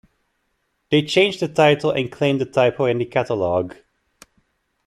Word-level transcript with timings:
They 0.89 1.03
changed 1.03 1.41
the 1.41 1.47
title 1.47 1.91
and 1.91 2.11
claimed 2.11 2.41
a 2.41 2.45
typo 2.45 2.85
in 2.85 2.97
the 2.97 3.05
catalog. 3.05 3.75